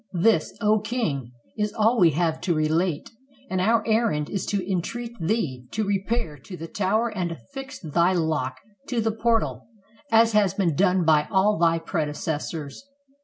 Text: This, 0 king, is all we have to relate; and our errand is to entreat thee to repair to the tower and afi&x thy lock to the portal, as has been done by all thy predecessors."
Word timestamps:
This, 0.13 0.57
0 0.63 0.79
king, 0.79 1.31
is 1.59 1.73
all 1.73 1.99
we 1.99 2.09
have 2.09 2.41
to 2.41 2.55
relate; 2.55 3.11
and 3.51 3.61
our 3.61 3.83
errand 3.85 4.31
is 4.31 4.47
to 4.47 4.67
entreat 4.67 5.11
thee 5.21 5.67
to 5.73 5.83
repair 5.85 6.39
to 6.39 6.57
the 6.57 6.65
tower 6.67 7.15
and 7.15 7.29
afi&x 7.29 7.81
thy 7.83 8.11
lock 8.11 8.55
to 8.87 8.99
the 8.99 9.11
portal, 9.11 9.67
as 10.11 10.31
has 10.31 10.55
been 10.55 10.73
done 10.75 11.05
by 11.05 11.27
all 11.29 11.59
thy 11.59 11.77
predecessors." 11.77 12.83